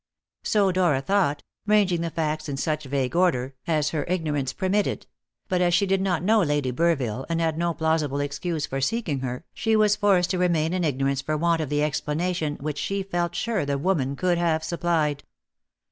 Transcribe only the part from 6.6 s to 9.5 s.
Burville, and had no plausible excuse for seeking her,